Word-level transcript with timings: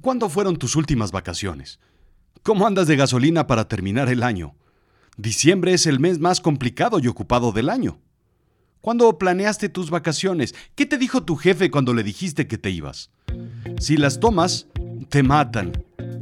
¿Cuándo 0.00 0.28
fueron 0.28 0.56
tus 0.56 0.76
últimas 0.76 1.12
vacaciones? 1.12 1.78
¿Cómo 2.42 2.66
andas 2.66 2.88
de 2.88 2.96
gasolina 2.96 3.46
para 3.46 3.68
terminar 3.68 4.08
el 4.08 4.22
año? 4.22 4.54
Diciembre 5.16 5.72
es 5.72 5.86
el 5.86 6.00
mes 6.00 6.18
más 6.18 6.40
complicado 6.40 6.98
y 6.98 7.06
ocupado 7.06 7.52
del 7.52 7.70
año. 7.70 8.00
¿Cuándo 8.80 9.16
planeaste 9.18 9.68
tus 9.68 9.90
vacaciones? 9.90 10.54
¿Qué 10.74 10.84
te 10.84 10.98
dijo 10.98 11.22
tu 11.22 11.36
jefe 11.36 11.70
cuando 11.70 11.94
le 11.94 12.02
dijiste 12.02 12.46
que 12.46 12.58
te 12.58 12.70
ibas? 12.70 13.10
Si 13.78 13.96
las 13.96 14.20
tomas, 14.20 14.66
te 15.08 15.22
matan. 15.22 15.72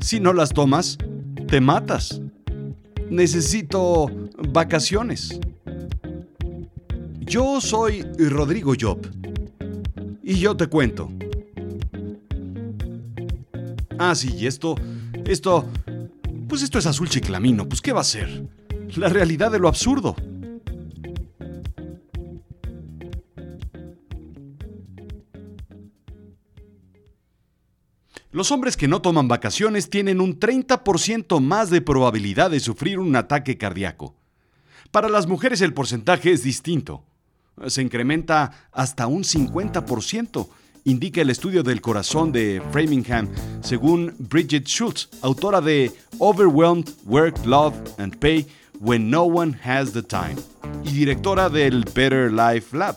Si 0.01 0.21
no 0.21 0.33
las 0.33 0.51
tomas, 0.51 0.99
te 1.49 1.61
matas. 1.61 2.21
Necesito 3.11 4.07
vacaciones. 4.53 5.41
Yo 7.21 7.61
soy 7.61 8.03
Rodrigo 8.19 8.75
Job. 8.79 9.01
Y 10.23 10.35
yo 10.35 10.57
te 10.57 10.67
cuento. 10.67 11.11
Ah, 14.05 14.17
sí, 14.17 14.49
esto, 14.49 14.75
esto, 15.27 15.65
pues 16.49 16.63
esto 16.63 16.77
es 16.77 16.87
azul 16.87 17.09
chiclamino, 17.09 17.69
pues 17.69 17.81
¿qué 17.81 17.93
va 17.93 18.01
a 18.01 18.05
ser? 18.05 18.49
La 18.97 19.09
realidad 19.09 19.53
de 19.53 19.61
lo 19.61 19.69
absurdo. 19.69 20.17
Los 28.33 28.51
hombres 28.51 28.77
que 28.77 28.89
no 28.89 29.01
toman 29.01 29.29
vacaciones 29.29 29.89
tienen 29.89 30.21
un 30.21 30.41
30% 30.41 31.39
más 31.39 31.71
de 31.71 31.81
probabilidad 31.81 32.51
de 32.51 32.59
sufrir 32.59 32.99
un 32.99 33.15
ataque 33.15 33.57
cardíaco. 33.57 34.17
Para 34.91 35.09
las 35.09 35.29
mujeres 35.29 35.61
el 35.61 35.75
porcentaje 35.75 36.33
es 36.33 36.43
distinto. 36.43 37.05
Se 37.69 37.83
incrementa 37.83 38.69
hasta 38.73 39.07
un 39.07 39.23
50%, 39.23 40.49
indica 40.85 41.21
el 41.21 41.31
estudio 41.31 41.63
del 41.63 41.81
corazón 41.81 42.33
de 42.33 42.63
Framingham, 42.73 43.29
según 43.63 44.15
Bridget 44.19 44.67
Schultz, 44.67 45.09
autora 45.23 45.61
de 45.61 45.93
Overwhelmed 46.19 46.91
Work, 47.05 47.45
Love 47.47 47.75
and 47.99 48.17
Pay 48.19 48.47
When 48.81 49.11
No 49.11 49.23
One 49.23 49.59
Has 49.65 49.93
the 49.93 50.03
Time 50.03 50.37
y 50.85 50.93
directora 50.93 51.49
del 51.49 51.85
Better 51.95 52.33
Life 52.33 52.77
Lab. 52.77 52.97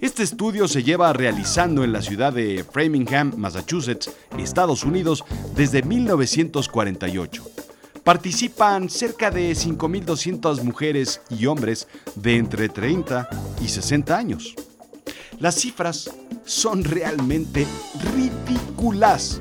Este 0.00 0.22
estudio 0.22 0.66
se 0.68 0.82
lleva 0.82 1.12
realizando 1.12 1.84
en 1.84 1.92
la 1.92 2.02
ciudad 2.02 2.32
de 2.32 2.64
Framingham, 2.64 3.32
Massachusetts, 3.36 4.10
Estados 4.38 4.84
Unidos, 4.84 5.24
desde 5.54 5.82
1948. 5.82 7.44
Participan 8.02 8.88
cerca 8.88 9.30
de 9.30 9.52
5.200 9.52 10.62
mujeres 10.62 11.20
y 11.30 11.46
hombres 11.46 11.86
de 12.16 12.36
entre 12.36 12.68
30 12.68 13.28
y 13.62 13.68
60 13.68 14.16
años. 14.16 14.56
Las 15.42 15.56
cifras 15.56 16.08
son 16.44 16.84
realmente 16.84 17.66
ridículas. 18.14 19.40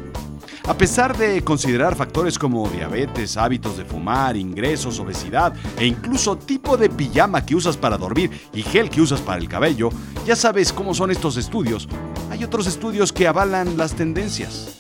A 0.67 0.75
pesar 0.75 1.15
de 1.15 1.43
considerar 1.43 1.95
factores 1.95 2.39
como 2.39 2.67
diabetes, 2.69 3.37
hábitos 3.37 3.77
de 3.77 3.85
fumar, 3.85 4.35
ingresos, 4.35 4.99
obesidad 4.99 5.53
e 5.77 5.85
incluso 5.85 6.39
tipo 6.39 6.75
de 6.75 6.89
pijama 6.89 7.45
que 7.45 7.53
usas 7.53 7.77
para 7.77 7.99
dormir 7.99 8.31
y 8.51 8.63
gel 8.63 8.89
que 8.89 8.99
usas 8.99 9.21
para 9.21 9.39
el 9.39 9.47
cabello, 9.47 9.89
ya 10.25 10.35
sabes 10.35 10.73
cómo 10.73 10.95
son 10.95 11.11
estos 11.11 11.37
estudios. 11.37 11.87
Hay 12.31 12.43
otros 12.43 12.65
estudios 12.65 13.13
que 13.13 13.27
avalan 13.27 13.77
las 13.77 13.93
tendencias. 13.93 14.79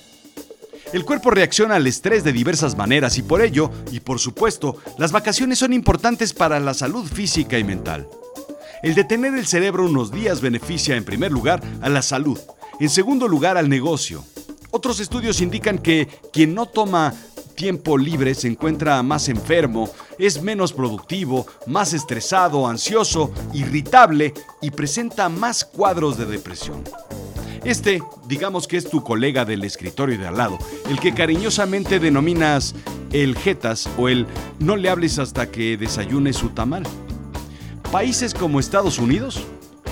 El 0.91 1.05
cuerpo 1.05 1.29
reacciona 1.29 1.75
al 1.75 1.85
estrés 1.85 2.23
de 2.23 2.33
diversas 2.33 2.75
maneras 2.75 3.19
y 3.19 3.21
por 3.21 3.43
ello, 3.43 3.69
y 3.91 3.99
por 3.99 4.17
supuesto, 4.17 4.77
las 4.97 5.11
vacaciones 5.11 5.59
son 5.59 5.71
importantes 5.71 6.33
para 6.33 6.59
la 6.59 6.73
salud 6.73 7.05
física 7.05 7.59
y 7.59 7.63
mental. 7.63 8.07
El 8.83 8.95
detener 8.95 9.35
el 9.35 9.45
cerebro 9.45 9.85
unos 9.85 10.11
días 10.11 10.41
beneficia 10.41 10.95
en 10.95 11.05
primer 11.05 11.31
lugar 11.31 11.61
a 11.81 11.89
la 11.89 12.01
salud, 12.01 12.39
en 12.79 12.89
segundo 12.89 13.27
lugar 13.27 13.57
al 13.57 13.69
negocio, 13.69 14.23
otros 14.71 14.99
estudios 14.99 15.39
indican 15.41 15.77
que 15.77 16.07
quien 16.33 16.55
no 16.55 16.65
toma 16.65 17.13
tiempo 17.55 17.95
libre 17.95 18.33
se 18.33 18.47
encuentra 18.47 19.03
más 19.03 19.29
enfermo, 19.29 19.91
es 20.17 20.41
menos 20.41 20.73
productivo, 20.73 21.45
más 21.67 21.93
estresado, 21.93 22.67
ansioso, 22.67 23.31
irritable 23.53 24.33
y 24.61 24.71
presenta 24.71 25.29
más 25.29 25.63
cuadros 25.63 26.17
de 26.17 26.25
depresión. 26.25 26.83
Este, 27.63 28.01
digamos 28.27 28.67
que 28.67 28.77
es 28.77 28.89
tu 28.89 29.03
colega 29.03 29.45
del 29.45 29.63
escritorio 29.63 30.17
de 30.17 30.25
al 30.25 30.37
lado, 30.37 30.57
el 30.89 30.99
que 30.99 31.13
cariñosamente 31.13 31.99
denominas 31.99 32.73
el 33.11 33.37
jetas 33.37 33.87
o 33.97 34.09
el 34.09 34.25
no 34.57 34.75
le 34.75 34.89
hables 34.89 35.19
hasta 35.19 35.51
que 35.51 35.77
desayune 35.77 36.33
su 36.33 36.49
tamal. 36.49 36.83
Países 37.91 38.33
como 38.33 38.61
Estados 38.61 38.99
Unidos 38.99 39.45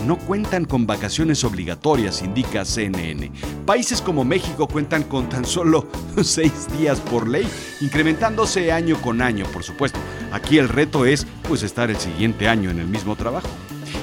no 0.05 0.17
cuentan 0.17 0.63
con 0.63 0.87
vacaciones 0.87 1.43
obligatorias, 1.43 2.21
indica 2.21 2.63
CNN. 2.63 3.29
Países 3.65 4.01
como 4.01 4.23
México 4.23 4.69
cuentan 4.69 5.03
con 5.03 5.27
tan 5.27 5.43
solo 5.43 5.85
seis 6.23 6.69
días 6.77 7.01
por 7.01 7.27
ley, 7.27 7.45
incrementándose 7.81 8.71
año 8.71 9.01
con 9.01 9.21
año, 9.21 9.45
por 9.51 9.65
supuesto. 9.65 9.99
Aquí 10.31 10.57
el 10.57 10.69
reto 10.69 11.05
es 11.05 11.27
pues 11.45 11.61
estar 11.61 11.89
el 11.89 11.97
siguiente 11.97 12.47
año 12.47 12.69
en 12.69 12.79
el 12.79 12.87
mismo 12.87 13.17
trabajo. 13.17 13.49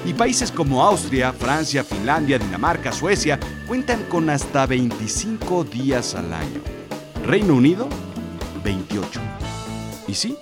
Y 0.05 0.13
países 0.13 0.53
como 0.53 0.85
Austria, 0.85 1.33
Francia, 1.33 1.83
Finlandia, 1.83 2.39
Dinamarca, 2.39 2.93
Suecia 2.93 3.41
cuentan 3.67 4.03
con 4.11 4.29
hasta 4.29 4.67
25 4.67 5.65
días 5.65 6.15
al 6.15 6.35
año. 6.35 6.61
Reino 7.25 7.55
Unido, 7.55 7.89
28. 8.63 9.21
Y 10.07 10.15
sí, 10.15 10.37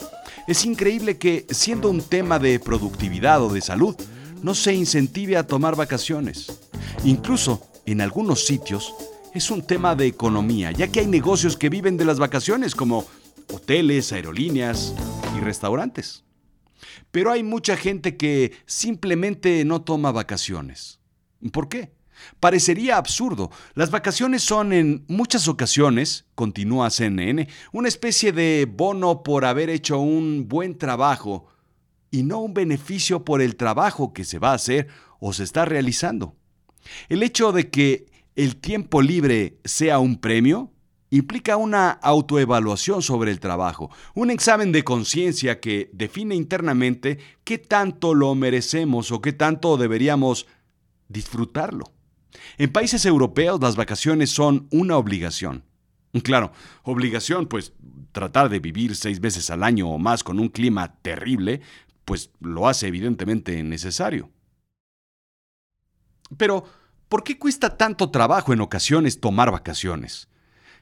es 0.47 0.65
increíble 0.65 1.17
que, 1.17 1.47
siendo 1.51 1.91
un 1.91 2.03
tema 2.03 2.39
de 2.39 2.61
productividad 2.61 3.43
o 3.43 3.53
de 3.53 3.61
salud, 3.61 3.97
no 4.43 4.55
se 4.55 4.75
incentive 4.75 5.37
a 5.37 5.47
tomar 5.47 5.75
vacaciones. 5.77 6.61
Incluso, 7.05 7.63
en 7.87 8.01
algunos 8.01 8.47
sitios, 8.47 8.95
es 9.33 9.51
un 9.51 9.63
tema 9.63 9.95
de 9.95 10.07
economía, 10.07 10.71
ya 10.71 10.89
que 10.89 11.01
hay 11.01 11.07
negocios 11.07 11.57
que 11.57 11.71
viven 11.71 11.97
de 11.97 12.05
las 12.05 12.19
vacaciones, 12.19 12.75
como 12.75 13.07
hoteles, 13.53 14.13
aerolíneas 14.13 14.95
y 15.37 15.41
restaurantes. 15.41 16.25
Pero 17.11 17.33
hay 17.33 17.43
mucha 17.43 17.77
gente 17.77 18.17
que 18.17 18.53
simplemente 18.67 19.65
no 19.65 19.83
toma 19.83 20.13
vacaciones. 20.13 21.01
¿Por 21.53 21.69
qué? 21.69 21.91
Parecería 22.41 22.97
absurdo. 22.97 23.51
Las 23.75 23.91
vacaciones 23.91 24.43
son 24.43 24.73
en 24.73 25.05
muchas 25.09 25.49
ocasiones, 25.49 26.27
continúa 26.35 26.91
CNN, 26.91 27.49
una 27.73 27.89
especie 27.89 28.33
de 28.33 28.67
bono 28.71 29.23
por 29.23 29.45
haber 29.45 29.71
hecho 29.71 29.99
un 29.99 30.49
buen 30.49 30.79
trabajo 30.79 31.47
y 32.11 32.23
no 32.23 32.41
un 32.41 32.55
beneficio 32.55 33.25
por 33.25 33.43
el 33.43 33.57
trabajo 33.57 34.13
que 34.13 34.25
se 34.25 34.39
va 34.39 34.53
a 34.53 34.55
hacer 34.55 34.89
o 35.19 35.33
se 35.33 35.45
está 35.45 35.65
realizando. 35.65 36.37
El 37.09 37.23
hecho 37.23 37.53
de 37.53 37.71
que 37.71 38.07
el 38.37 38.57
tiempo 38.57 39.03
libre 39.03 39.59
sea 39.65 39.99
un 39.99 40.19
premio 40.19 40.71
implica 41.11 41.57
una 41.57 41.91
autoevaluación 41.91 43.01
sobre 43.01 43.31
el 43.31 43.39
trabajo, 43.39 43.91
un 44.15 44.31
examen 44.31 44.73
de 44.73 44.83
conciencia 44.83 45.61
que 45.61 45.91
define 45.93 46.35
internamente 46.35 47.19
qué 47.45 47.59
tanto 47.59 48.15
lo 48.15 48.35
merecemos 48.35 49.13
o 49.13 49.21
qué 49.21 49.33
tanto 49.33 49.77
deberíamos 49.77 50.47
disfrutarlo. 51.09 51.85
En 52.59 52.73
países 52.73 53.05
europeos 53.07 53.61
las 53.61 53.77
vacaciones 53.77 54.31
son 54.31 54.69
una 54.71 54.97
obligación. 54.97 55.65
Claro, 56.23 56.53
obligación, 56.85 57.47
pues 57.47 57.73
tratar 58.13 58.49
de 58.49 58.61
vivir 58.61 58.95
seis 58.95 59.21
veces 59.21 59.51
al 59.51 59.65
año 59.65 59.89
o 59.89 59.99
más 59.99 60.23
con 60.23 60.39
un 60.39 60.49
clima 60.49 60.95
terrible, 61.03 61.61
pues 62.05 62.31
lo 62.41 62.69
hace 62.69 62.87
evidentemente 62.87 63.63
necesario. 63.65 64.31
Pero, 66.37 66.65
¿por 67.09 67.25
qué 67.25 67.39
cuesta 67.39 67.77
tanto 67.77 68.11
trabajo 68.11 68.53
en 68.53 68.61
ocasiones 68.61 69.21
tomar 69.21 69.51
vacaciones? 69.51 70.29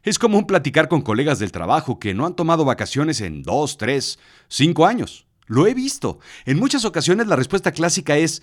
Es 0.02 0.18
común 0.18 0.46
platicar 0.46 0.88
con 0.88 1.00
colegas 1.00 1.38
del 1.38 1.52
trabajo 1.52 1.98
que 1.98 2.12
no 2.12 2.26
han 2.26 2.34
tomado 2.34 2.64
vacaciones 2.64 3.20
en 3.20 3.42
dos, 3.42 3.78
tres, 3.78 4.18
cinco 4.48 4.84
años. 4.86 5.26
Lo 5.46 5.66
he 5.66 5.74
visto. 5.74 6.18
En 6.44 6.58
muchas 6.58 6.84
ocasiones 6.84 7.26
la 7.26 7.36
respuesta 7.36 7.72
clásica 7.72 8.16
es, 8.16 8.42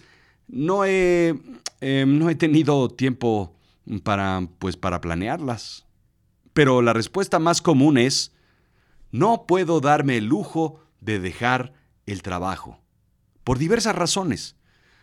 no 0.49 0.83
he, 0.85 1.35
em, 1.79 2.19
no 2.19 2.29
he 2.29 2.35
tenido 2.35 2.89
tiempo 2.89 3.55
para, 4.03 4.47
pues, 4.59 4.75
para 4.77 5.01
planearlas. 5.01 5.85
Pero 6.53 6.81
la 6.81 6.93
respuesta 6.93 7.39
más 7.39 7.61
común 7.61 7.97
es, 7.97 8.33
no 9.11 9.45
puedo 9.47 9.79
darme 9.79 10.17
el 10.17 10.25
lujo 10.25 10.81
de 10.99 11.19
dejar 11.19 11.73
el 12.05 12.21
trabajo. 12.21 12.81
Por 13.43 13.57
diversas 13.57 13.95
razones. 13.95 14.55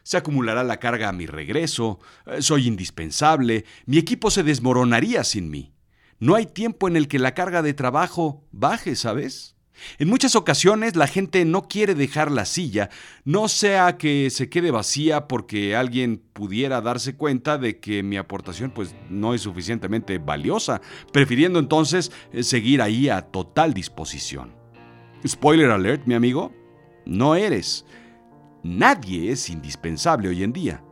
Se 0.03 0.17
acumulará 0.17 0.63
la 0.63 0.79
carga 0.79 1.09
a 1.09 1.13
mi 1.13 1.27
regreso, 1.27 1.99
eh, 2.27 2.41
soy 2.41 2.69
indispensable, 2.69 3.65
mi 3.87 3.99
equipo 3.99 4.31
se 4.31 4.45
desmoronaría 4.45 5.25
sin 5.25 5.51
mí. 5.51 5.73
No 6.21 6.37
hay 6.37 6.47
tiempo 6.47 6.87
en 6.87 6.97
el 6.97 7.09
que 7.09 7.19
la 7.19 7.35
carga 7.35 7.61
de 7.63 7.75
trabajo 7.75 8.45
baje, 8.53 8.95
¿sabes? 8.95 9.56
En 9.99 10.09
muchas 10.09 10.37
ocasiones 10.37 10.97
la 10.97 11.07
gente 11.07 11.45
no 11.45 11.69
quiere 11.69 11.95
dejar 11.95 12.31
la 12.31 12.45
silla, 12.45 12.91
no 13.25 13.49
sea 13.49 13.97
que 13.97 14.31
se 14.31 14.49
quede 14.49 14.71
vacía 14.71 15.29
porque 15.29 15.77
alguien 15.77 16.23
pudiera 16.33 16.81
darse 16.81 17.17
cuenta 17.17 17.59
de 17.59 17.79
que 17.79 18.03
mi 18.03 18.17
aportación 18.17 18.71
pues 18.71 18.95
no 19.11 19.35
es 19.35 19.43
suficientemente 19.43 20.19
valiosa, 20.19 20.81
prefiriendo 21.13 21.59
entonces 21.59 22.13
eh, 22.33 22.43
seguir 22.43 22.83
ahí 22.83 23.09
a 23.09 23.23
total 23.23 23.75
disposición. 23.75 24.55
Spoiler 25.27 25.71
alert, 25.71 26.07
mi 26.07 26.15
amigo, 26.15 26.53
no 27.05 27.35
eres. 27.35 27.85
Nadie 28.63 29.31
es 29.31 29.49
indispensable 29.49 30.29
hoy 30.29 30.43
en 30.43 30.53
día. 30.53 30.83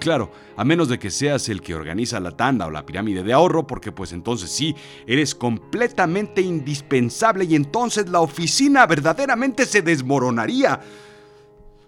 Claro, 0.00 0.30
a 0.56 0.64
menos 0.64 0.88
de 0.88 0.98
que 0.98 1.10
seas 1.10 1.48
el 1.48 1.62
que 1.62 1.74
organiza 1.74 2.20
la 2.20 2.32
tanda 2.32 2.66
o 2.66 2.70
la 2.70 2.84
pirámide 2.84 3.22
de 3.22 3.32
ahorro, 3.32 3.66
porque 3.66 3.90
pues 3.90 4.12
entonces 4.12 4.50
sí, 4.50 4.76
eres 5.06 5.34
completamente 5.34 6.42
indispensable 6.42 7.44
y 7.44 7.54
entonces 7.54 8.08
la 8.10 8.20
oficina 8.20 8.86
verdaderamente 8.86 9.64
se 9.64 9.80
desmoronaría 9.80 10.80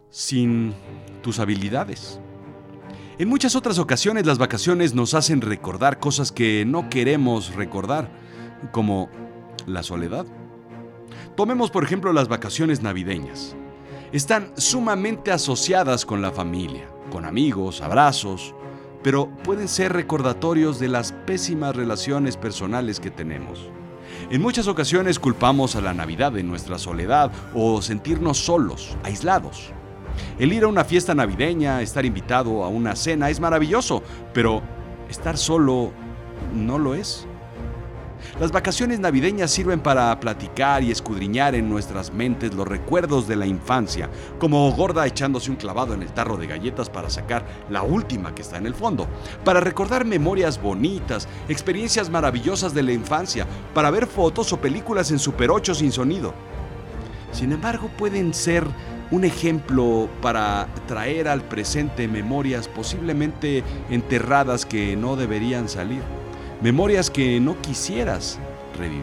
sin 0.08 0.75
tus 1.23 1.38
habilidades. 1.38 2.19
En 3.19 3.29
muchas 3.29 3.55
otras 3.55 3.79
ocasiones 3.79 4.25
las 4.25 4.38
vacaciones 4.38 4.94
nos 4.94 5.12
hacen 5.12 5.43
recordar 5.43 6.00
cosas 6.00 6.32
que 6.32 6.64
no 6.67 6.88
queremos 6.88 7.55
recordar, 7.55 8.11
como 8.73 9.11
la 9.67 9.82
soledad. 9.82 10.25
Tomemos 11.37 11.70
por 11.70 11.85
ejemplo 11.85 12.14
las 12.14 12.29
vacaciones 12.29 12.81
navideñas. 12.81 13.56
Están 14.12 14.52
sumamente 14.56 15.30
asociadas 15.30 16.04
con 16.04 16.20
la 16.20 16.32
familia, 16.32 16.88
con 17.12 17.24
amigos, 17.24 17.80
abrazos, 17.80 18.56
pero 19.04 19.30
pueden 19.44 19.68
ser 19.68 19.92
recordatorios 19.92 20.80
de 20.80 20.88
las 20.88 21.12
pésimas 21.12 21.76
relaciones 21.76 22.36
personales 22.36 22.98
que 22.98 23.12
tenemos. 23.12 23.70
En 24.28 24.42
muchas 24.42 24.66
ocasiones 24.66 25.20
culpamos 25.20 25.76
a 25.76 25.80
la 25.80 25.94
Navidad 25.94 26.32
de 26.32 26.42
nuestra 26.42 26.76
soledad 26.76 27.30
o 27.54 27.80
sentirnos 27.82 28.38
solos, 28.38 28.96
aislados. 29.04 29.70
El 30.40 30.52
ir 30.52 30.64
a 30.64 30.68
una 30.68 30.82
fiesta 30.82 31.14
navideña, 31.14 31.80
estar 31.80 32.04
invitado 32.04 32.64
a 32.64 32.68
una 32.68 32.96
cena 32.96 33.30
es 33.30 33.38
maravilloso, 33.38 34.02
pero 34.34 34.60
estar 35.08 35.38
solo 35.38 35.92
no 36.52 36.80
lo 36.80 36.96
es. 36.96 37.28
Las 38.38 38.52
vacaciones 38.52 39.00
navideñas 39.00 39.50
sirven 39.50 39.81
para 39.81 40.19
platicar 40.20 40.82
y 40.82 40.90
escudriñar 40.90 41.55
en 41.55 41.69
nuestras 41.69 42.12
mentes 42.12 42.55
los 42.55 42.67
recuerdos 42.67 43.28
de 43.28 43.37
la 43.37 43.46
infancia, 43.46 44.08
como 44.38 44.70
gorda 44.72 45.06
echándose 45.06 45.50
un 45.50 45.56
clavado 45.56 45.94
en 45.94 46.02
el 46.02 46.12
tarro 46.12 46.37
de 46.37 46.46
galletas 46.46 46.90
para 46.90 47.11
sacar 47.11 47.44
la 47.69 47.82
última 47.82 48.34
que 48.34 48.43
está 48.43 48.58
en 48.58 48.67
el 48.67 48.75
fondo, 48.75 49.06
para 49.44 49.61
recordar 49.61 50.05
memorias 50.05 50.61
bonitas, 50.61 51.28
experiencias 51.49 52.11
maravillosas 52.11 52.75
de 52.75 52.82
la 52.82 52.93
infancia, 52.93 53.46
para 53.75 53.90
ver 53.90 54.06
fotos 54.06 54.52
o 54.52 54.61
películas 54.61 55.11
en 55.11 55.19
Super 55.19 55.50
8 55.50 55.75
sin 55.75 55.93
sonido. 55.93 56.34
Sin 57.32 57.52
embargo, 57.52 57.88
pueden 57.96 58.34
ser 58.34 58.64
un 59.11 59.25
ejemplo 59.25 60.08
para 60.22 60.69
traer 60.87 61.28
al 61.28 61.43
presente 61.43 62.06
memorias 62.06 62.69
posiblemente 62.69 63.64
enterradas 63.88 64.67
que 64.67 64.96
no 64.96 65.17
deberían 65.17 65.69
salir, 65.69 66.02
memorias 66.60 67.10
que 67.10 67.40
no 67.40 67.60
quisieras 67.60 68.38
revivir. 68.78 69.02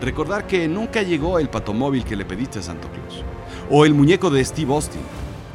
Recordar 0.00 0.46
que 0.46 0.66
nunca 0.68 1.02
llegó 1.02 1.38
el 1.38 1.50
patomóvil 1.50 2.04
que 2.04 2.16
le 2.16 2.24
pediste 2.24 2.60
a 2.60 2.62
Santo 2.62 2.88
Claus, 2.88 3.24
o 3.70 3.84
el 3.84 3.94
muñeco 3.94 4.30
de 4.30 4.44
Steve 4.44 4.72
Austin, 4.72 5.02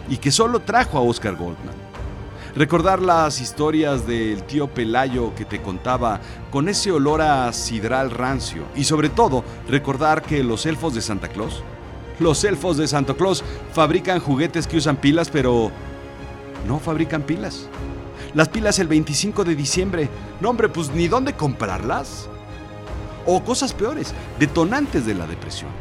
y 0.09 0.17
que 0.17 0.31
solo 0.31 0.59
trajo 0.59 0.97
a 0.97 1.01
Oscar 1.01 1.35
Goldman. 1.35 1.75
Recordar 2.55 3.01
las 3.01 3.41
historias 3.41 4.07
del 4.07 4.43
tío 4.43 4.67
Pelayo 4.67 5.35
que 5.35 5.43
te 5.43 5.61
contaba 5.61 6.21
con 6.51 6.69
ese 6.69 6.91
olor 6.91 7.21
a 7.21 7.51
sidral 7.51 8.11
rancio. 8.11 8.63
Y 8.75 8.85
sobre 8.85 9.09
todo, 9.09 9.43
recordar 9.67 10.21
que 10.21 10.41
los 10.41 10.65
elfos 10.65 10.93
de 10.93 11.01
Santa 11.01 11.27
Claus 11.27 11.63
los 12.19 12.43
elfos 12.45 12.77
de 12.77 12.87
Santo 12.87 13.17
Claus 13.17 13.43
fabrican 13.73 14.19
juguetes 14.19 14.67
que 14.67 14.77
usan 14.77 14.95
pilas, 14.95 15.29
pero 15.29 15.71
no 16.65 16.79
fabrican 16.79 17.23
pilas. 17.23 17.67
Las 18.35 18.49
pilas 18.49 18.79
el 18.79 18.89
25 18.89 19.45
de 19.45 19.55
diciembre. 19.55 20.09
No, 20.41 20.49
hombre, 20.49 20.67
pues 20.67 20.91
ni 20.91 21.07
dónde 21.07 21.33
comprarlas. 21.33 22.27
O 23.25 23.41
cosas 23.41 23.73
peores, 23.73 24.13
detonantes 24.37 25.05
de 25.05 25.15
la 25.15 25.25
depresión. 25.25 25.71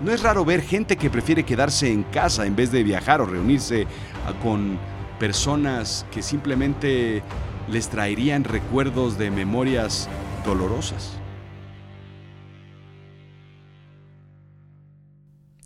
No 0.00 0.12
es 0.12 0.22
raro 0.22 0.44
ver 0.44 0.62
gente 0.62 0.96
que 0.96 1.10
prefiere 1.10 1.44
quedarse 1.44 1.90
en 1.90 2.04
casa 2.04 2.46
en 2.46 2.54
vez 2.54 2.70
de 2.70 2.84
viajar 2.84 3.20
o 3.20 3.26
reunirse 3.26 3.86
ah, 4.26 4.32
con 4.42 4.78
personas 5.18 6.06
que 6.12 6.22
simplemente 6.22 7.22
les 7.68 7.88
traerían 7.88 8.44
recuerdos 8.44 9.18
de 9.18 9.32
memorias 9.32 10.08
dolorosas. 10.44 11.18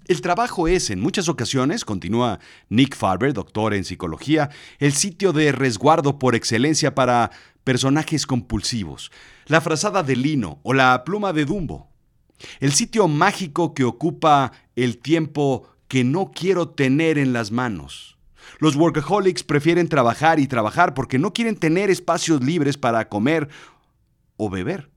El 0.09 0.23
trabajo 0.23 0.69
es, 0.69 0.89
en 0.89 1.01
muchas 1.01 1.29
ocasiones, 1.29 1.85
continúa 1.85 2.41
Nick 2.71 2.97
Farber, 2.97 3.35
doctor 3.35 3.75
en 3.75 3.85
psicología, 3.85 4.49
el 4.79 4.95
sitio 4.95 5.35
de 5.35 5.53
resguardo 5.53 6.19
por 6.19 6.35
excelencia 6.35 6.95
para 6.95 7.31
personajes 7.63 8.25
compulsivos, 8.27 9.13
la 9.49 9.61
frazada 9.61 10.03
de 10.03 10.17
lino 10.17 10.61
o 10.63 10.73
la 10.73 11.05
pluma 11.05 11.35
de 11.35 11.45
Dumbo. 11.45 11.91
El 12.59 12.73
sitio 12.73 13.07
mágico 13.07 13.75
que 13.75 13.85
ocupa 13.85 14.53
el 14.77 14.97
tiempo 14.97 15.69
que 15.89 16.05
no 16.05 16.31
quiero 16.35 16.71
tener 16.71 17.19
en 17.19 17.35
las 17.35 17.51
manos. 17.51 18.17
Los 18.61 18.77
workaholics 18.77 19.43
prefieren 19.43 19.89
trabajar 19.89 20.41
y 20.41 20.47
trabajar 20.47 20.95
porque 20.95 21.19
no 21.19 21.35
quieren 21.35 21.57
tener 21.57 21.91
espacios 21.91 22.43
libres 22.43 22.79
para 22.79 23.11
comer 23.11 23.51
o 24.39 24.49
beber 24.49 24.91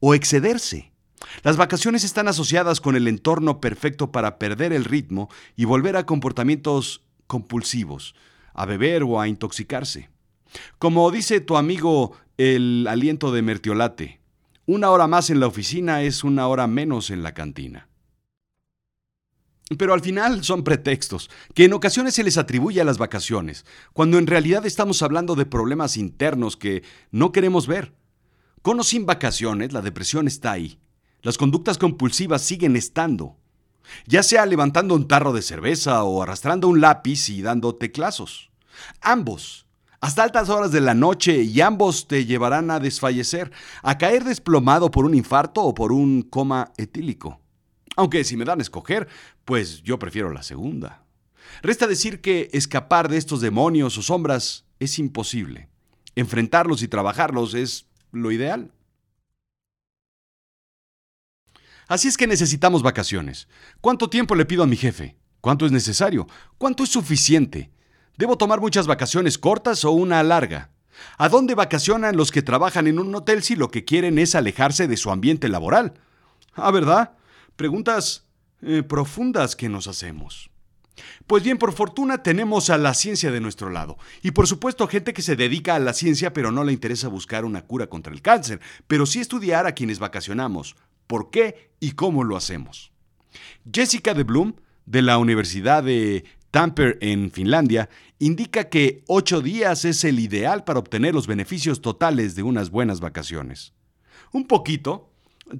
o 0.00 0.14
excederse. 0.14 0.95
Las 1.42 1.56
vacaciones 1.56 2.04
están 2.04 2.28
asociadas 2.28 2.80
con 2.80 2.96
el 2.96 3.08
entorno 3.08 3.60
perfecto 3.60 4.12
para 4.12 4.38
perder 4.38 4.72
el 4.72 4.84
ritmo 4.84 5.28
y 5.56 5.64
volver 5.64 5.96
a 5.96 6.06
comportamientos 6.06 7.02
compulsivos, 7.26 8.14
a 8.54 8.66
beber 8.66 9.02
o 9.02 9.20
a 9.20 9.28
intoxicarse. 9.28 10.10
Como 10.78 11.10
dice 11.10 11.40
tu 11.40 11.56
amigo 11.56 12.12
el 12.36 12.86
aliento 12.88 13.32
de 13.32 13.42
Mertiolate, 13.42 14.20
una 14.66 14.90
hora 14.90 15.06
más 15.06 15.30
en 15.30 15.40
la 15.40 15.46
oficina 15.46 16.02
es 16.02 16.24
una 16.24 16.48
hora 16.48 16.66
menos 16.66 17.10
en 17.10 17.22
la 17.22 17.34
cantina. 17.34 17.88
Pero 19.78 19.94
al 19.94 20.00
final 20.00 20.44
son 20.44 20.62
pretextos, 20.62 21.28
que 21.54 21.64
en 21.64 21.72
ocasiones 21.72 22.14
se 22.14 22.22
les 22.22 22.38
atribuye 22.38 22.80
a 22.80 22.84
las 22.84 22.98
vacaciones, 22.98 23.64
cuando 23.92 24.18
en 24.18 24.28
realidad 24.28 24.64
estamos 24.64 25.02
hablando 25.02 25.34
de 25.34 25.44
problemas 25.44 25.96
internos 25.96 26.56
que 26.56 26.84
no 27.10 27.32
queremos 27.32 27.66
ver. 27.66 27.92
Con 28.62 28.78
o 28.78 28.84
sin 28.84 29.06
vacaciones, 29.06 29.72
la 29.72 29.82
depresión 29.82 30.28
está 30.28 30.52
ahí, 30.52 30.78
las 31.26 31.38
conductas 31.38 31.76
compulsivas 31.76 32.40
siguen 32.42 32.76
estando, 32.76 33.36
ya 34.06 34.22
sea 34.22 34.46
levantando 34.46 34.94
un 34.94 35.08
tarro 35.08 35.32
de 35.32 35.42
cerveza 35.42 36.04
o 36.04 36.22
arrastrando 36.22 36.68
un 36.68 36.80
lápiz 36.80 37.30
y 37.30 37.42
dando 37.42 37.74
teclazos. 37.74 38.52
Ambos, 39.00 39.66
hasta 40.00 40.22
altas 40.22 40.50
horas 40.50 40.70
de 40.70 40.80
la 40.80 40.94
noche, 40.94 41.42
y 41.42 41.60
ambos 41.62 42.06
te 42.06 42.26
llevarán 42.26 42.70
a 42.70 42.78
desfallecer, 42.78 43.50
a 43.82 43.98
caer 43.98 44.22
desplomado 44.22 44.92
por 44.92 45.04
un 45.04 45.16
infarto 45.16 45.64
o 45.64 45.74
por 45.74 45.90
un 45.90 46.22
coma 46.22 46.72
etílico. 46.76 47.40
Aunque 47.96 48.22
si 48.22 48.36
me 48.36 48.44
dan 48.44 48.60
a 48.60 48.62
escoger, 48.62 49.08
pues 49.44 49.82
yo 49.82 49.98
prefiero 49.98 50.30
la 50.30 50.44
segunda. 50.44 51.02
Resta 51.60 51.88
decir 51.88 52.20
que 52.20 52.50
escapar 52.52 53.08
de 53.08 53.16
estos 53.16 53.40
demonios 53.40 53.98
o 53.98 54.02
sombras 54.02 54.64
es 54.78 55.00
imposible. 55.00 55.70
Enfrentarlos 56.14 56.84
y 56.84 56.86
trabajarlos 56.86 57.54
es 57.54 57.86
lo 58.12 58.30
ideal. 58.30 58.70
Así 61.88 62.08
es 62.08 62.16
que 62.16 62.26
necesitamos 62.26 62.82
vacaciones. 62.82 63.48
¿Cuánto 63.80 64.10
tiempo 64.10 64.34
le 64.34 64.44
pido 64.44 64.62
a 64.62 64.66
mi 64.66 64.76
jefe? 64.76 65.16
¿Cuánto 65.40 65.66
es 65.66 65.72
necesario? 65.72 66.26
¿Cuánto 66.58 66.82
es 66.82 66.90
suficiente? 66.90 67.70
¿Debo 68.16 68.36
tomar 68.36 68.60
muchas 68.60 68.86
vacaciones 68.86 69.38
cortas 69.38 69.84
o 69.84 69.92
una 69.92 70.22
larga? 70.22 70.70
¿A 71.18 71.28
dónde 71.28 71.54
vacacionan 71.54 72.16
los 72.16 72.32
que 72.32 72.42
trabajan 72.42 72.86
en 72.86 72.98
un 72.98 73.14
hotel 73.14 73.42
si 73.42 73.54
lo 73.54 73.70
que 73.70 73.84
quieren 73.84 74.18
es 74.18 74.34
alejarse 74.34 74.88
de 74.88 74.96
su 74.96 75.10
ambiente 75.10 75.48
laboral? 75.48 75.94
Ah, 76.54 76.70
¿verdad? 76.70 77.12
Preguntas 77.54 78.24
eh, 78.62 78.82
profundas 78.82 79.54
que 79.54 79.68
nos 79.68 79.86
hacemos. 79.86 80.50
Pues 81.26 81.42
bien, 81.42 81.58
por 81.58 81.72
fortuna 81.72 82.22
tenemos 82.22 82.70
a 82.70 82.78
la 82.78 82.94
ciencia 82.94 83.30
de 83.30 83.40
nuestro 83.40 83.70
lado. 83.70 83.98
Y 84.22 84.30
por 84.30 84.46
supuesto 84.46 84.88
gente 84.88 85.12
que 85.12 85.22
se 85.22 85.36
dedica 85.36 85.74
a 85.74 85.78
la 85.78 85.92
ciencia 85.92 86.32
pero 86.32 86.50
no 86.50 86.64
le 86.64 86.72
interesa 86.72 87.08
buscar 87.08 87.44
una 87.44 87.62
cura 87.62 87.88
contra 87.88 88.12
el 88.12 88.22
cáncer, 88.22 88.60
pero 88.86 89.06
sí 89.06 89.20
estudiar 89.20 89.66
a 89.66 89.72
quienes 89.72 89.98
vacacionamos, 89.98 90.74
por 91.06 91.30
qué 91.30 91.70
y 91.80 91.92
cómo 91.92 92.24
lo 92.24 92.36
hacemos. 92.36 92.92
Jessica 93.72 94.14
de 94.14 94.24
Bloom, 94.24 94.54
de 94.86 95.02
la 95.02 95.18
Universidad 95.18 95.82
de 95.82 96.24
Tampere 96.50 96.98
en 97.00 97.30
Finlandia, 97.30 97.88
indica 98.18 98.68
que 98.68 99.04
ocho 99.08 99.40
días 99.40 99.84
es 99.84 100.04
el 100.04 100.20
ideal 100.20 100.64
para 100.64 100.78
obtener 100.78 101.14
los 101.14 101.26
beneficios 101.26 101.82
totales 101.82 102.34
de 102.34 102.42
unas 102.42 102.70
buenas 102.70 103.00
vacaciones. 103.00 103.74
Un 104.32 104.46
poquito, 104.46 105.10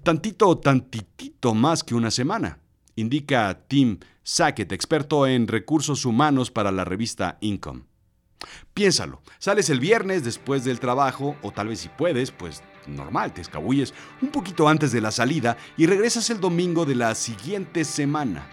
tantito 0.03 0.59
tantitito 0.59 1.55
más 1.55 1.85
que 1.85 1.95
una 1.95 2.11
semana, 2.11 2.61
indica 2.95 3.67
Tim 3.69 3.99
Sackett, 4.23 4.73
experto 4.73 5.27
en 5.27 5.49
recursos 5.49 6.05
humanos 6.05 6.51
para 6.51 6.73
la 6.73 6.85
revista 6.85 7.39
Income. 7.41 7.83
Piénsalo, 8.75 9.23
sales 9.39 9.71
el 9.71 9.81
viernes 9.81 10.25
después 10.25 10.65
del 10.65 10.81
trabajo, 10.81 11.37
o 11.43 11.53
tal 11.53 11.69
vez 11.69 11.81
si 11.81 11.89
puedes, 11.89 12.31
pues 12.31 12.63
normal, 12.87 13.33
te 13.33 13.41
escabulles 13.41 13.95
un 14.23 14.29
poquito 14.29 14.69
antes 14.69 14.93
de 14.93 15.01
la 15.01 15.11
salida 15.11 15.57
y 15.77 15.87
regresas 15.87 16.31
el 16.31 16.41
domingo 16.41 16.85
de 16.85 16.95
la 16.95 17.15
siguiente 17.15 17.85
semana. 17.85 18.47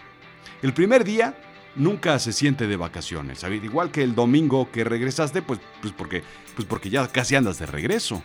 El 0.62 0.72
primer 0.72 1.04
día 1.04 1.36
nunca 1.76 2.18
se 2.18 2.32
siente 2.32 2.66
de 2.66 2.76
vacaciones, 2.76 3.44
igual 3.44 3.90
que 3.90 4.02
el 4.02 4.14
domingo 4.14 4.70
que 4.70 4.84
regresaste, 4.84 5.42
pues, 5.42 5.60
pues, 5.80 5.92
porque, 5.92 6.22
pues 6.54 6.66
porque 6.66 6.90
ya 6.90 7.06
casi 7.08 7.36
andas 7.36 7.58
de 7.58 7.66
regreso. 7.66 8.22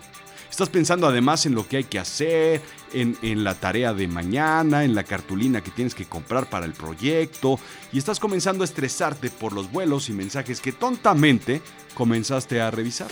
Estás 0.50 0.70
pensando 0.70 1.06
además 1.06 1.46
en 1.46 1.54
lo 1.54 1.68
que 1.68 1.78
hay 1.78 1.84
que 1.84 2.00
hacer, 2.00 2.62
en, 2.92 3.16
en, 3.22 3.44
la 3.44 3.54
tarea 3.54 3.94
de 3.94 4.08
mañana, 4.08 4.84
en 4.84 4.96
la 4.96 5.04
cartulina 5.04 5.62
que 5.62 5.70
tienes 5.70 5.94
que 5.94 6.06
comprar 6.06 6.50
para 6.50 6.66
el 6.66 6.74
proyecto, 6.74 7.60
y 7.94 8.00
estás 8.00 8.20
comenzando 8.20 8.64
a 8.64 8.66
estresarte 8.66 9.30
por 9.30 9.54
los 9.54 9.72
vuelos 9.72 10.10
y 10.10 10.14
mensajes 10.14 10.60
que 10.60 10.72
tontamente 10.72 11.62
comenzaste 11.94 12.62
a 12.62 12.72
revisar. 12.72 13.10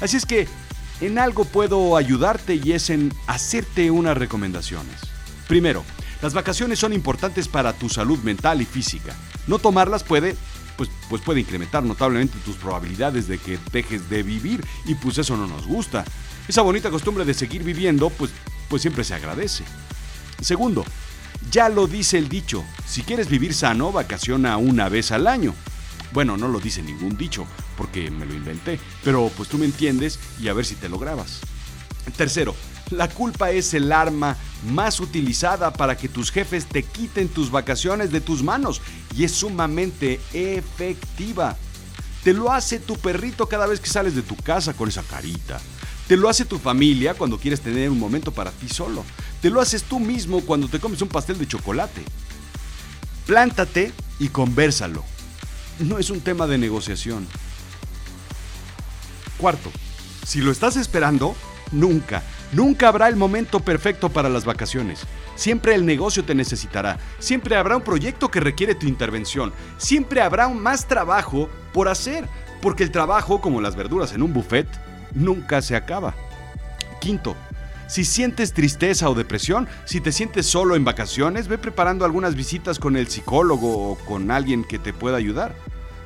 Así 0.00 0.16
es 0.16 0.26
que 0.26 0.48
en 1.00 1.18
algo 1.18 1.44
puedo 1.44 1.96
ayudarte 1.96 2.54
y 2.62 2.72
es 2.72 2.90
en 2.90 3.12
hacerte 3.26 3.90
unas 3.90 4.16
recomendaciones. 4.16 5.00
Primero, 5.46 5.84
las 6.22 6.34
vacaciones 6.34 6.78
son 6.78 6.92
importantes 6.92 7.48
para 7.48 7.72
tu 7.72 7.88
salud 7.88 8.18
mental 8.20 8.60
y 8.60 8.64
física. 8.64 9.14
No 9.46 9.58
tomarlas 9.58 10.02
puede 10.04 10.36
pues, 10.78 10.88
pues 11.08 11.20
puede 11.22 11.40
incrementar 11.40 11.82
notablemente 11.82 12.38
tus 12.44 12.54
probabilidades 12.54 13.26
de 13.26 13.38
que 13.38 13.58
dejes 13.72 14.08
de 14.08 14.22
vivir 14.22 14.64
y 14.86 14.94
pues 14.94 15.18
eso 15.18 15.36
no 15.36 15.48
nos 15.48 15.66
gusta. 15.66 16.04
Esa 16.46 16.62
bonita 16.62 16.88
costumbre 16.88 17.24
de 17.24 17.34
seguir 17.34 17.64
viviendo 17.64 18.10
pues, 18.10 18.30
pues 18.68 18.82
siempre 18.82 19.02
se 19.02 19.14
agradece. 19.14 19.64
Segundo, 20.40 20.84
ya 21.50 21.68
lo 21.68 21.88
dice 21.88 22.16
el 22.16 22.28
dicho, 22.28 22.64
si 22.86 23.02
quieres 23.02 23.28
vivir 23.28 23.54
sano, 23.54 23.90
vacaciona 23.90 24.56
una 24.56 24.88
vez 24.88 25.10
al 25.10 25.26
año. 25.26 25.52
Bueno, 26.12 26.36
no 26.36 26.48
lo 26.48 26.60
dice 26.60 26.82
ningún 26.82 27.16
dicho, 27.16 27.46
porque 27.76 28.10
me 28.10 28.26
lo 28.26 28.34
inventé, 28.34 28.80
pero 29.04 29.30
pues 29.36 29.48
tú 29.48 29.58
me 29.58 29.66
entiendes 29.66 30.18
y 30.40 30.48
a 30.48 30.54
ver 30.54 30.64
si 30.64 30.74
te 30.74 30.88
lo 30.88 30.98
grabas. 30.98 31.40
Tercero, 32.16 32.54
la 32.90 33.08
culpa 33.08 33.50
es 33.50 33.74
el 33.74 33.92
arma 33.92 34.36
más 34.70 35.00
utilizada 35.00 35.72
para 35.72 35.96
que 35.96 36.08
tus 36.08 36.30
jefes 36.30 36.66
te 36.66 36.82
quiten 36.82 37.28
tus 37.28 37.50
vacaciones 37.50 38.10
de 38.10 38.20
tus 38.20 38.42
manos 38.42 38.80
y 39.14 39.24
es 39.24 39.32
sumamente 39.32 40.20
efectiva. 40.32 41.56
Te 42.24 42.32
lo 42.32 42.50
hace 42.50 42.78
tu 42.78 42.96
perrito 42.96 43.46
cada 43.46 43.66
vez 43.66 43.80
que 43.80 43.90
sales 43.90 44.14
de 44.14 44.22
tu 44.22 44.36
casa 44.36 44.72
con 44.74 44.88
esa 44.88 45.02
carita. 45.02 45.60
Te 46.08 46.16
lo 46.16 46.28
hace 46.28 46.46
tu 46.46 46.58
familia 46.58 47.14
cuando 47.14 47.38
quieres 47.38 47.60
tener 47.60 47.90
un 47.90 47.98
momento 47.98 48.32
para 48.32 48.50
ti 48.50 48.68
solo. 48.68 49.04
Te 49.42 49.50
lo 49.50 49.60
haces 49.60 49.84
tú 49.84 50.00
mismo 50.00 50.40
cuando 50.40 50.68
te 50.68 50.80
comes 50.80 51.02
un 51.02 51.08
pastel 51.08 51.38
de 51.38 51.46
chocolate. 51.46 52.02
Plántate 53.26 53.92
y 54.18 54.28
conversalo. 54.28 55.04
No 55.78 55.98
es 55.98 56.10
un 56.10 56.20
tema 56.20 56.46
de 56.46 56.58
negociación. 56.58 57.26
Cuarto, 59.38 59.70
si 60.26 60.40
lo 60.40 60.50
estás 60.50 60.76
esperando, 60.76 61.36
nunca, 61.70 62.22
Nunca 62.52 62.88
habrá 62.88 63.08
el 63.08 63.16
momento 63.16 63.60
perfecto 63.60 64.08
para 64.08 64.30
las 64.30 64.46
vacaciones. 64.46 65.00
Siempre 65.34 65.74
el 65.74 65.84
negocio 65.84 66.24
te 66.24 66.34
necesitará. 66.34 66.98
Siempre 67.18 67.56
habrá 67.56 67.76
un 67.76 67.82
proyecto 67.82 68.30
que 68.30 68.40
requiere 68.40 68.74
tu 68.74 68.86
intervención. 68.86 69.52
Siempre 69.76 70.22
habrá 70.22 70.48
más 70.48 70.88
trabajo 70.88 71.50
por 71.74 71.88
hacer. 71.88 72.26
Porque 72.62 72.84
el 72.84 72.90
trabajo, 72.90 73.40
como 73.40 73.60
las 73.60 73.76
verduras 73.76 74.12
en 74.14 74.22
un 74.22 74.32
buffet, 74.32 74.66
nunca 75.14 75.60
se 75.60 75.76
acaba. 75.76 76.14
Quinto, 77.00 77.36
si 77.88 78.04
sientes 78.04 78.52
tristeza 78.52 79.08
o 79.08 79.14
depresión, 79.14 79.66
si 79.86 80.02
te 80.02 80.12
sientes 80.12 80.46
solo 80.46 80.76
en 80.76 80.84
vacaciones, 80.84 81.48
ve 81.48 81.56
preparando 81.56 82.04
algunas 82.04 82.34
visitas 82.34 82.78
con 82.78 82.96
el 82.96 83.08
psicólogo 83.08 83.92
o 83.92 83.98
con 84.04 84.30
alguien 84.30 84.62
que 84.62 84.78
te 84.78 84.92
pueda 84.92 85.16
ayudar. 85.16 85.56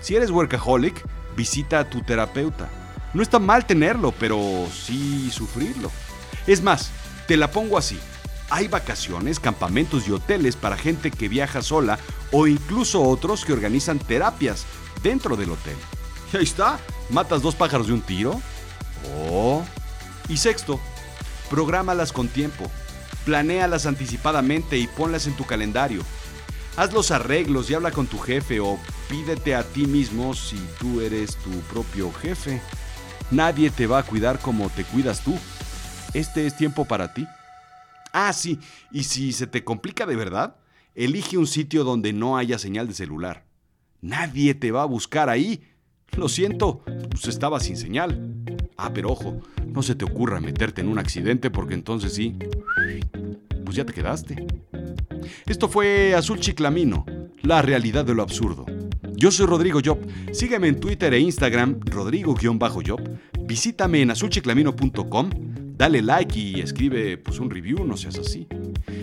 Si 0.00 0.14
eres 0.14 0.30
workaholic, 0.30 1.04
visita 1.36 1.80
a 1.80 1.90
tu 1.90 2.02
terapeuta. 2.02 2.68
No 3.14 3.22
está 3.22 3.40
mal 3.40 3.66
tenerlo, 3.66 4.12
pero 4.12 4.40
sí 4.72 5.28
sufrirlo. 5.32 5.90
Es 6.46 6.62
más, 6.62 6.92
te 7.26 7.36
la 7.36 7.50
pongo 7.50 7.76
así. 7.76 7.98
Hay 8.48 8.68
vacaciones, 8.68 9.40
campamentos 9.40 10.06
y 10.06 10.12
hoteles 10.12 10.54
para 10.54 10.76
gente 10.76 11.10
que 11.10 11.28
viaja 11.28 11.62
sola 11.62 11.98
o 12.30 12.46
incluso 12.46 13.02
otros 13.02 13.44
que 13.44 13.52
organizan 13.52 13.98
terapias 13.98 14.66
dentro 15.02 15.36
del 15.36 15.50
hotel. 15.50 15.76
Y 16.32 16.36
ahí 16.36 16.44
está, 16.44 16.78
matas 17.10 17.42
dos 17.42 17.56
pájaros 17.56 17.88
de 17.88 17.92
un 17.94 18.02
tiro. 18.02 18.40
Oh. 19.28 19.64
Y 20.28 20.36
sexto, 20.36 20.80
prográmalas 21.52 22.12
con 22.12 22.26
tiempo. 22.26 22.68
Planéalas 23.24 23.86
anticipadamente 23.86 24.78
y 24.78 24.88
ponlas 24.88 25.28
en 25.28 25.36
tu 25.36 25.44
calendario. 25.44 26.02
Haz 26.76 26.92
los 26.92 27.12
arreglos 27.12 27.70
y 27.70 27.74
habla 27.74 27.92
con 27.92 28.06
tu 28.06 28.18
jefe 28.18 28.58
o 28.58 28.78
pídete 29.08 29.54
a 29.54 29.62
ti 29.62 29.86
mismo 29.86 30.34
si 30.34 30.58
tú 30.80 31.02
eres 31.02 31.36
tu 31.36 31.50
propio 31.72 32.10
jefe. 32.10 32.60
Nadie 33.30 33.70
te 33.70 33.86
va 33.86 33.98
a 33.98 34.02
cuidar 34.02 34.40
como 34.40 34.70
te 34.70 34.82
cuidas 34.84 35.22
tú 35.22 35.38
este 36.14 36.46
es 36.46 36.56
tiempo 36.56 36.84
para 36.84 37.14
ti. 37.14 37.26
Ah, 38.12 38.32
sí, 38.32 38.58
y 38.90 39.04
si 39.04 39.32
se 39.32 39.46
te 39.46 39.64
complica 39.64 40.04
de 40.04 40.16
verdad, 40.16 40.56
elige 40.94 41.38
un 41.38 41.46
sitio 41.46 41.84
donde 41.84 42.12
no 42.12 42.36
haya 42.36 42.58
señal 42.58 42.86
de 42.86 42.94
celular. 42.94 43.44
Nadie 44.00 44.54
te 44.54 44.70
va 44.70 44.82
a 44.82 44.86
buscar 44.86 45.30
ahí. 45.30 45.62
Lo 46.16 46.28
siento, 46.28 46.82
pues 47.10 47.26
estaba 47.28 47.60
sin 47.60 47.76
señal. 47.76 48.61
Ah, 48.84 48.90
pero 48.92 49.10
ojo, 49.10 49.40
no 49.64 49.80
se 49.80 49.94
te 49.94 50.04
ocurra 50.04 50.40
meterte 50.40 50.80
en 50.80 50.88
un 50.88 50.98
accidente 50.98 51.50
porque 51.50 51.74
entonces 51.74 52.12
sí, 52.12 52.34
pues 53.64 53.76
ya 53.76 53.84
te 53.84 53.92
quedaste. 53.92 54.44
Esto 55.46 55.68
fue 55.68 56.14
Azul 56.16 56.40
Chiclamino, 56.40 57.06
la 57.42 57.62
realidad 57.62 58.04
de 58.04 58.14
lo 58.14 58.22
absurdo. 58.22 58.66
Yo 59.14 59.30
soy 59.30 59.46
Rodrigo 59.46 59.78
Job. 59.84 59.98
Sígueme 60.32 60.66
en 60.66 60.80
Twitter 60.80 61.14
e 61.14 61.20
Instagram, 61.20 61.78
Rodrigo-Job. 61.84 63.00
Visítame 63.44 64.02
en 64.02 64.10
azulchiclamino.com 64.10 65.30
dale 65.82 66.02
like 66.02 66.38
y 66.38 66.60
escribe 66.60 67.18
pues 67.18 67.38
un 67.38 67.50
review, 67.50 67.84
no 67.84 67.96
seas 67.96 68.18
así. 68.18 68.46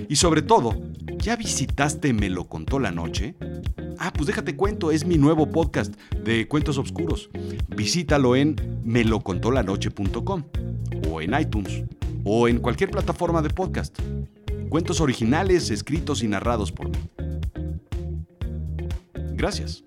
Y 0.08 0.16
sobre 0.16 0.42
todo, 0.42 0.82
¿ya 1.18 1.36
visitaste 1.36 2.14
Me 2.14 2.30
lo 2.30 2.48
contó 2.48 2.80
la 2.80 2.92
noche? 2.92 3.36
Ah, 4.02 4.14
pues 4.14 4.28
déjate 4.28 4.56
cuento, 4.56 4.92
es 4.92 5.06
mi 5.06 5.18
nuevo 5.18 5.52
podcast 5.52 5.94
de 6.24 6.48
cuentos 6.48 6.78
oscuros. 6.78 7.30
Visítalo 7.68 8.38
en 8.38 8.56
melocontolanoche.com 8.86 10.44
o 11.12 11.22
en 11.22 11.34
iTunes 11.38 11.84
o 12.24 12.48
en 12.48 12.60
cualquier 12.60 12.92
plataforma 12.92 13.42
de 13.42 13.50
podcast. 13.50 14.00
Cuentos 14.70 15.02
originales 15.02 15.70
escritos 15.70 16.24
y 16.24 16.30
narrados 16.30 16.72
por 16.72 16.90
mí. 16.90 16.98
Gracias. 19.34 19.84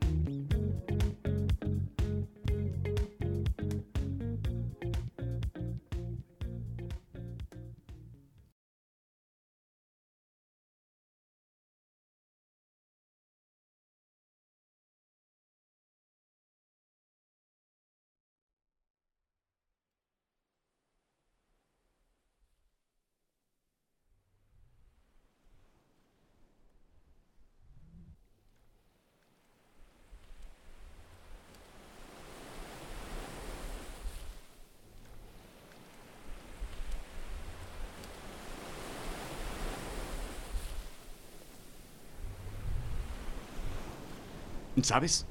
¿Sabes? 44.81 45.27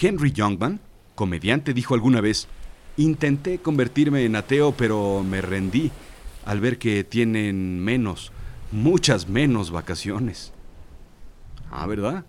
Henry 0.00 0.32
Youngman, 0.32 0.80
comediante, 1.14 1.74
dijo 1.74 1.94
alguna 1.94 2.20
vez, 2.20 2.48
intenté 2.96 3.58
convertirme 3.58 4.24
en 4.24 4.36
ateo, 4.36 4.72
pero 4.72 5.22
me 5.22 5.40
rendí 5.40 5.90
al 6.44 6.60
ver 6.60 6.78
que 6.78 7.04
tienen 7.04 7.80
menos, 7.80 8.32
muchas 8.72 9.28
menos 9.28 9.70
vacaciones. 9.70 10.52
Ah, 11.70 11.86
¿verdad? 11.86 12.24